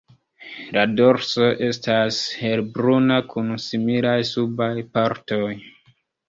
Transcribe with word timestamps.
La 0.75 0.85
dorso 0.99 1.49
estas 1.67 2.21
helbruna 2.43 3.19
kun 3.35 3.53
similaj 3.67 4.15
subaj 4.31 4.73
partoj. 4.99 5.53